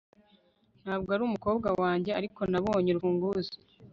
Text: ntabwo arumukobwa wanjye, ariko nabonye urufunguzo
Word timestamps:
ntabwo 0.81 1.09
arumukobwa 1.15 1.69
wanjye, 1.81 2.11
ariko 2.19 2.41
nabonye 2.51 2.89
urufunguzo 2.91 3.55